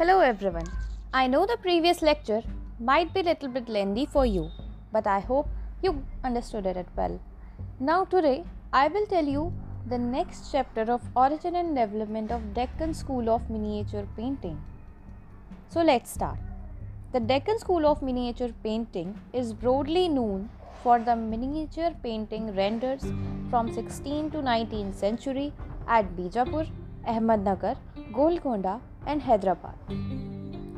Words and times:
Hello 0.00 0.20
everyone. 0.20 0.68
I 1.12 1.26
know 1.26 1.44
the 1.44 1.58
previous 1.64 2.00
lecture 2.00 2.42
might 2.78 3.12
be 3.12 3.20
a 3.20 3.24
little 3.24 3.48
bit 3.48 3.68
lengthy 3.68 4.06
for 4.06 4.24
you, 4.24 4.50
but 4.92 5.06
I 5.06 5.18
hope 5.20 5.46
you 5.82 6.02
understood 6.24 6.64
it 6.64 6.86
well. 6.96 7.20
Now 7.78 8.06
today 8.06 8.44
I 8.72 8.88
will 8.88 9.04
tell 9.04 9.26
you 9.26 9.52
the 9.90 9.98
next 9.98 10.50
chapter 10.52 10.84
of 10.94 11.02
origin 11.14 11.54
and 11.54 11.76
development 11.76 12.32
of 12.32 12.54
Deccan 12.54 12.94
School 12.94 13.28
of 13.28 13.50
Miniature 13.50 14.06
Painting. 14.16 14.58
So 15.68 15.82
let's 15.82 16.10
start. 16.10 16.38
The 17.12 17.20
Deccan 17.20 17.58
School 17.58 17.84
of 17.84 18.00
Miniature 18.00 18.54
Painting 18.62 19.20
is 19.34 19.52
broadly 19.52 20.08
known 20.08 20.48
for 20.82 20.98
the 20.98 21.14
miniature 21.14 21.94
painting 22.02 22.54
renders 22.56 23.02
from 23.50 23.68
16th 23.68 24.32
to 24.32 24.38
19th 24.38 24.94
century 24.94 25.52
at 25.86 26.16
Bijapur, 26.16 26.66
Ahmednagar, 27.06 27.76
Golconda 28.14 28.80
and 29.06 29.22
Hyderabad. 29.22 29.74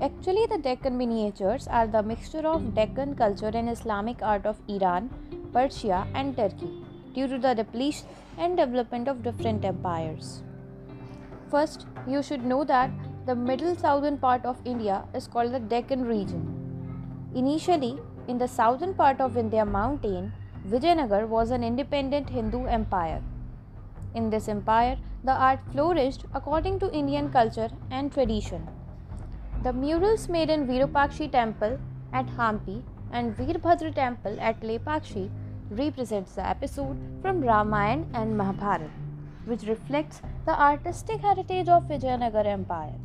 Actually, 0.00 0.46
the 0.46 0.58
Deccan 0.58 0.98
miniatures 0.98 1.68
are 1.68 1.86
the 1.86 2.02
mixture 2.02 2.46
of 2.46 2.74
Deccan 2.74 3.14
culture 3.14 3.50
and 3.54 3.68
Islamic 3.68 4.22
art 4.22 4.46
of 4.46 4.60
Iran, 4.68 5.10
Persia, 5.52 6.06
and 6.14 6.36
Turkey 6.36 6.70
due 7.14 7.28
to 7.28 7.38
the 7.38 7.54
depletion 7.54 8.06
and 8.38 8.56
development 8.56 9.06
of 9.08 9.22
different 9.22 9.64
empires. 9.64 10.42
First, 11.50 11.86
you 12.06 12.22
should 12.22 12.44
know 12.44 12.64
that 12.64 12.90
the 13.26 13.34
middle 13.34 13.76
southern 13.76 14.18
part 14.18 14.44
of 14.44 14.60
India 14.64 15.04
is 15.14 15.28
called 15.28 15.52
the 15.52 15.60
Deccan 15.60 16.04
region. 16.04 16.42
Initially, 17.34 17.98
in 18.28 18.38
the 18.38 18.48
southern 18.48 18.94
part 18.94 19.20
of 19.20 19.32
Vindhya 19.32 19.68
mountain, 19.68 20.32
Vijayanagar 20.66 21.28
was 21.28 21.50
an 21.50 21.62
independent 21.62 22.30
Hindu 22.30 22.66
empire. 22.66 23.20
In 24.14 24.30
this 24.30 24.48
empire, 24.48 24.96
the 25.24 25.32
art 25.32 25.60
flourished 25.72 26.24
according 26.34 26.78
to 26.80 26.92
Indian 26.92 27.30
culture 27.30 27.70
and 27.90 28.12
tradition. 28.12 28.68
The 29.62 29.72
murals 29.72 30.28
made 30.28 30.50
in 30.50 30.66
Virupaksha 30.66 31.30
temple 31.30 31.78
at 32.12 32.26
Hampi 32.26 32.82
and 33.12 33.36
Veerbhadra 33.36 33.94
temple 33.94 34.36
at 34.40 34.60
Lepakshi 34.60 35.30
represents 35.70 36.34
the 36.34 36.46
episode 36.46 36.96
from 37.22 37.40
Ramayana 37.40 38.06
and 38.12 38.36
Mahabharata, 38.36 38.90
which 39.46 39.62
reflects 39.62 40.20
the 40.44 40.60
artistic 40.60 41.20
heritage 41.20 41.68
of 41.68 41.84
Vijayanagar 41.84 42.44
Empire. 42.46 42.98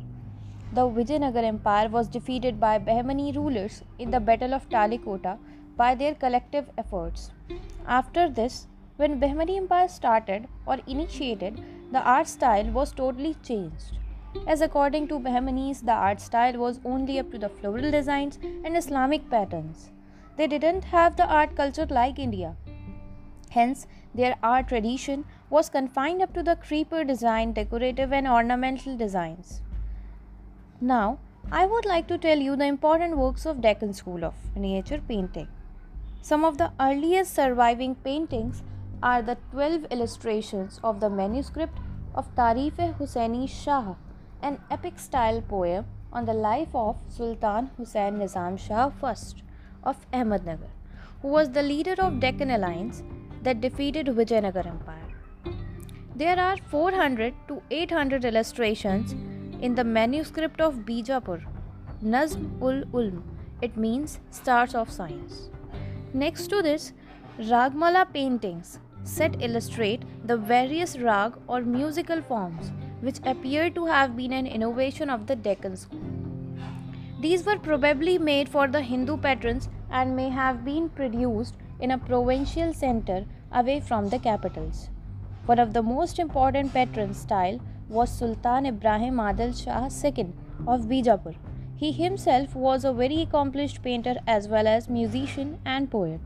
The 0.72 0.82
Vijayanagar 0.82 1.44
Empire 1.44 1.88
was 1.88 2.08
defeated 2.08 2.60
by 2.60 2.78
Bahmani 2.78 3.34
rulers 3.34 3.82
in 3.98 4.10
the 4.10 4.20
Battle 4.20 4.52
of 4.52 4.68
Talikota 4.68 5.38
by 5.76 5.94
their 5.94 6.14
collective 6.14 6.68
efforts. 6.76 7.30
After 7.86 8.28
this, 8.28 8.66
when 8.98 9.20
Bahmani 9.20 9.56
Empire 9.56 9.86
started 9.86 10.48
or 10.66 10.78
initiated, 10.88 11.64
the 11.92 12.02
art 12.02 12.26
style 12.26 12.70
was 12.72 12.90
totally 12.92 13.34
changed. 13.44 13.96
As 14.46 14.60
according 14.60 15.06
to 15.08 15.20
Bahmanis, 15.20 15.84
the 15.84 15.92
art 15.92 16.20
style 16.20 16.58
was 16.58 16.80
only 16.84 17.20
up 17.20 17.30
to 17.30 17.38
the 17.38 17.48
floral 17.48 17.92
designs 17.92 18.40
and 18.42 18.76
Islamic 18.76 19.30
patterns. 19.30 19.90
They 20.36 20.48
didn't 20.48 20.82
have 20.84 21.14
the 21.16 21.26
art 21.26 21.54
culture 21.54 21.86
like 21.88 22.18
India. 22.18 22.56
Hence, 23.50 23.86
their 24.14 24.34
art 24.42 24.66
tradition 24.68 25.24
was 25.48 25.68
confined 25.68 26.20
up 26.20 26.34
to 26.34 26.42
the 26.42 26.56
creeper 26.56 27.04
design, 27.04 27.52
decorative, 27.52 28.12
and 28.12 28.26
ornamental 28.26 28.96
designs. 28.96 29.62
Now, 30.80 31.20
I 31.52 31.66
would 31.66 31.84
like 31.84 32.08
to 32.08 32.18
tell 32.18 32.38
you 32.38 32.56
the 32.56 32.66
important 32.66 33.16
works 33.16 33.46
of 33.46 33.60
Deccan 33.60 33.94
School 33.94 34.24
of 34.24 34.34
Miniature 34.56 35.00
Painting. 35.08 35.46
Some 36.20 36.44
of 36.44 36.58
the 36.58 36.72
earliest 36.80 37.32
surviving 37.32 37.94
paintings 37.94 38.64
are 39.02 39.22
the 39.22 39.36
12 39.52 39.86
illustrations 39.90 40.80
of 40.82 41.00
the 41.00 41.08
manuscript 41.08 41.78
of 42.14 42.34
Tarif 42.34 42.76
Hussaini 42.98 43.48
Shah, 43.48 43.94
an 44.42 44.58
epic 44.70 44.98
style 44.98 45.40
poem 45.40 45.84
on 46.12 46.24
the 46.24 46.34
life 46.34 46.74
of 46.74 46.96
Sultan 47.08 47.70
Hussain 47.76 48.18
Nizam 48.18 48.58
Shah 48.58 48.90
I 49.02 49.14
of 49.84 50.10
Ahmednagar, 50.12 50.70
who 51.22 51.28
was 51.28 51.50
the 51.50 51.62
leader 51.62 51.94
of 51.98 52.18
Deccan 52.18 52.50
alliance 52.50 53.02
that 53.42 53.60
defeated 53.60 54.06
Vijayanagar 54.06 54.66
Empire. 54.66 55.54
There 56.16 56.38
are 56.38 56.56
400 56.56 57.34
to 57.46 57.62
800 57.70 58.24
illustrations 58.24 59.12
in 59.62 59.76
the 59.76 59.84
manuscript 59.84 60.60
of 60.60 60.84
Bijapur, 60.86 61.44
Nazm 62.02 62.60
ul 62.60 62.82
Ulm. 62.92 63.22
It 63.62 63.76
means 63.76 64.18
stars 64.30 64.74
of 64.74 64.90
science. 64.90 65.50
Next 66.12 66.48
to 66.48 66.62
this, 66.62 66.92
Ragmala 67.38 68.12
paintings 68.12 68.80
set 69.04 69.40
illustrate 69.42 70.02
the 70.24 70.36
various 70.36 70.98
rag 70.98 71.34
or 71.46 71.62
musical 71.62 72.20
forms 72.22 72.72
which 73.00 73.20
appear 73.24 73.70
to 73.70 73.86
have 73.86 74.16
been 74.16 74.32
an 74.32 74.46
innovation 74.46 75.08
of 75.08 75.26
the 75.26 75.36
Deccan 75.36 75.76
school. 75.76 76.00
These 77.20 77.44
were 77.44 77.58
probably 77.58 78.18
made 78.18 78.48
for 78.48 78.68
the 78.68 78.80
Hindu 78.80 79.16
patrons 79.16 79.68
and 79.90 80.14
may 80.14 80.28
have 80.28 80.64
been 80.64 80.88
produced 80.88 81.54
in 81.80 81.90
a 81.90 81.98
provincial 81.98 82.72
center 82.72 83.24
away 83.52 83.80
from 83.80 84.08
the 84.08 84.18
capitals. 84.18 84.90
One 85.46 85.58
of 85.58 85.72
the 85.72 85.82
most 85.82 86.18
important 86.18 86.72
patron 86.72 87.14
style 87.14 87.60
was 87.88 88.10
Sultan 88.10 88.66
Ibrahim 88.66 89.16
Adil 89.16 89.52
Shah 89.56 89.88
II 90.04 90.32
of 90.66 90.82
Bijapur. 90.82 91.36
He 91.74 91.92
himself 91.92 92.54
was 92.54 92.84
a 92.84 92.92
very 92.92 93.22
accomplished 93.22 93.82
painter 93.82 94.16
as 94.26 94.48
well 94.48 94.66
as 94.66 94.88
musician 94.88 95.58
and 95.64 95.90
poet. 95.90 96.20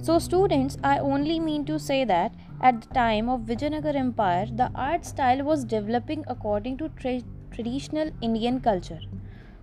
So, 0.00 0.18
students, 0.18 0.76
I 0.84 0.98
only 0.98 1.40
mean 1.40 1.64
to 1.64 1.78
say 1.78 2.04
that 2.04 2.32
at 2.62 2.82
the 2.82 2.94
time 2.94 3.28
of 3.28 3.40
Vijayanagar 3.40 3.96
Empire, 3.96 4.46
the 4.46 4.70
art 4.74 5.04
style 5.04 5.42
was 5.42 5.64
developing 5.64 6.24
according 6.28 6.78
to 6.78 6.88
tra- 6.90 7.22
traditional 7.50 8.10
Indian 8.20 8.60
culture. 8.60 9.00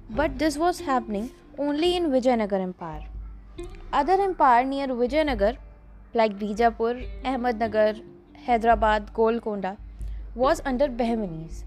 But 0.09 0.38
this 0.38 0.57
was 0.57 0.81
happening 0.81 1.31
only 1.57 1.96
in 1.96 2.12
Vijayanagar 2.12 2.59
Empire. 2.59 3.03
Other 3.94 4.22
empire 4.22 4.66
near 4.66 4.88
Vijayanagar, 4.88 5.56
like 6.13 6.38
Bijapur, 6.38 7.07
Ahmednagar, 7.23 8.03
Hyderabad, 8.46 9.13
Golconda, 9.13 9.78
was 10.35 10.62
under 10.66 10.90
Bahmanis. 10.90 11.63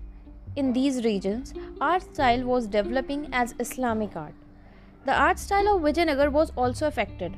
In 0.57 0.73
these 0.75 1.05
regions, 1.05 1.55
art 1.81 2.03
style 2.03 2.45
was 2.45 2.67
developing 2.67 3.29
as 3.33 3.55
Islamic 3.59 4.15
art. 4.15 4.35
The 5.07 5.15
art 5.15 5.39
style 5.39 5.75
of 5.75 5.83
Vijayanagar 5.83 6.31
was 6.31 6.53
also 6.55 6.87
affected 6.87 7.35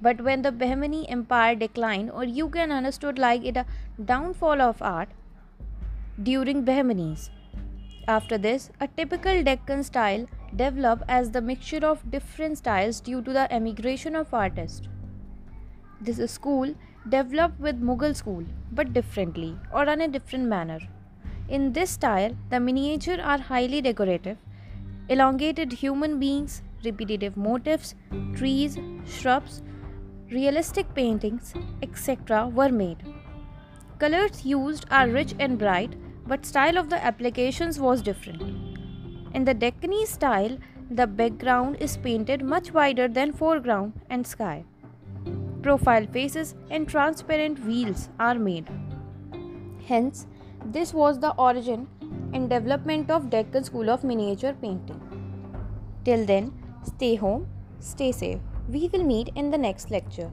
but 0.00 0.20
when 0.20 0.42
the 0.42 0.50
Bahmani 0.50 1.10
Empire 1.10 1.54
declined, 1.54 2.10
or 2.10 2.24
you 2.24 2.48
can 2.48 2.72
understood 2.72 3.18
like 3.18 3.44
it 3.44 3.56
a 3.56 3.66
downfall 4.04 4.60
of 4.60 4.82
art 4.82 5.08
during 6.22 6.64
Bahmanis. 6.64 7.30
After 8.08 8.38
this, 8.38 8.70
a 8.80 8.86
typical 8.86 9.42
Deccan 9.42 9.82
style 9.82 10.26
developed 10.54 11.02
as 11.08 11.30
the 11.30 11.40
mixture 11.40 11.84
of 11.84 12.10
different 12.10 12.58
styles 12.58 13.00
due 13.00 13.20
to 13.22 13.32
the 13.32 13.52
emigration 13.52 14.14
of 14.14 14.32
artists. 14.32 14.88
This 16.00 16.30
school 16.30 16.74
developed 17.08 17.58
with 17.58 17.82
Mughal 17.82 18.14
school, 18.14 18.44
but 18.72 18.92
differently 18.92 19.56
or 19.72 19.84
in 19.84 20.00
a 20.00 20.08
different 20.08 20.44
manner. 20.46 20.78
In 21.48 21.72
this 21.72 21.90
style, 21.90 22.36
the 22.50 22.60
miniature 22.60 23.20
are 23.20 23.38
highly 23.38 23.80
decorative, 23.80 24.36
elongated 25.08 25.72
human 25.72 26.18
beings, 26.18 26.62
repetitive 26.84 27.36
motifs, 27.36 27.94
trees, 28.34 28.78
shrubs, 29.06 29.62
realistic 30.30 30.92
paintings, 30.94 31.54
etc. 31.82 32.48
were 32.48 32.70
made. 32.70 33.02
Colors 33.98 34.44
used 34.44 34.84
are 34.90 35.08
rich 35.08 35.34
and 35.38 35.58
bright, 35.58 35.94
but 36.26 36.44
style 36.44 36.76
of 36.76 36.90
the 36.90 37.02
applications 37.04 37.78
was 37.78 38.02
different. 38.02 38.42
In 39.34 39.44
the 39.44 39.54
Deccanese 39.54 40.08
style, 40.08 40.58
the 40.90 41.06
background 41.06 41.76
is 41.80 41.96
painted 41.96 42.42
much 42.42 42.72
wider 42.72 43.08
than 43.08 43.32
foreground 43.32 43.92
and 44.10 44.26
sky. 44.26 44.64
Profile 45.62 46.06
faces 46.06 46.54
and 46.70 46.88
transparent 46.88 47.64
wheels 47.64 48.08
are 48.20 48.36
made. 48.36 48.68
Hence, 49.86 50.26
this 50.64 50.92
was 50.92 51.18
the 51.18 51.32
origin 51.34 51.88
and 52.32 52.50
development 52.50 53.10
of 53.10 53.30
Deccan 53.30 53.64
School 53.64 53.90
of 53.90 54.04
Miniature 54.04 54.54
Painting. 54.60 55.00
Till 56.04 56.26
then, 56.26 56.52
stay 56.84 57.14
home, 57.14 57.48
stay 57.80 58.12
safe. 58.12 58.40
We 58.68 58.88
will 58.92 59.02
meet 59.02 59.28
in 59.34 59.50
the 59.50 59.58
next 59.58 59.90
lecture. 59.90 60.32